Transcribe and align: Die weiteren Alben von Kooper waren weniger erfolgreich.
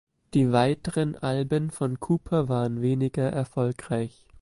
Die 0.33 0.51
weiteren 0.51 1.15
Alben 1.15 1.69
von 1.69 1.99
Kooper 1.99 2.49
waren 2.49 2.81
weniger 2.81 3.29
erfolgreich. 3.31 4.25